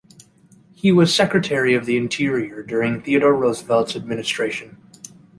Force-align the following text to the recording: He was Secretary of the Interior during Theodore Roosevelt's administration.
He 0.73 0.91
was 0.91 1.13
Secretary 1.13 1.75
of 1.75 1.85
the 1.85 1.95
Interior 1.95 2.63
during 2.63 3.03
Theodore 3.03 3.35
Roosevelt's 3.35 3.95
administration. 3.95 4.77